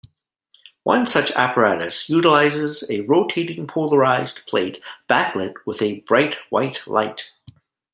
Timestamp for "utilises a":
2.09-3.01